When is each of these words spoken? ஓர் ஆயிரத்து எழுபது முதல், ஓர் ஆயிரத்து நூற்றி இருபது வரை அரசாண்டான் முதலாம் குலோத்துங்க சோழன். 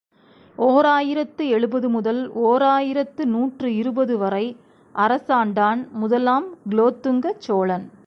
ஓர் 0.57 0.85
ஆயிரத்து 0.85 1.47
எழுபது 1.47 1.89
முதல், 1.89 2.29
ஓர் 2.29 2.61
ஆயிரத்து 2.61 3.25
நூற்றி 3.25 3.75
இருபது 3.75 4.17
வரை 4.17 4.57
அரசாண்டான் 4.91 5.87
முதலாம் 5.91 6.45
குலோத்துங்க 6.69 7.33
சோழன். 7.37 7.91